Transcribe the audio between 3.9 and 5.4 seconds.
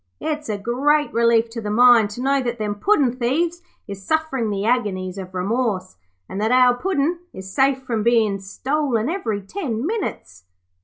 sufferin' the agonies of